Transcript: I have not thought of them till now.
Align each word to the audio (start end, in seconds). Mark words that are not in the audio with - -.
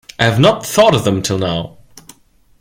I 0.17 0.23
have 0.23 0.39
not 0.39 0.65
thought 0.65 0.95
of 0.95 1.03
them 1.03 1.21
till 1.21 1.37
now. 1.37 1.77